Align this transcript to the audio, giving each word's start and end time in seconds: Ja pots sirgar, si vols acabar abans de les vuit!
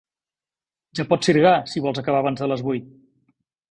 Ja 1.01 1.05
pots 1.13 1.31
sirgar, 1.31 1.53
si 1.75 1.87
vols 1.87 2.05
acabar 2.05 2.25
abans 2.25 2.45
de 2.47 2.53
les 2.55 2.69
vuit! 2.71 2.93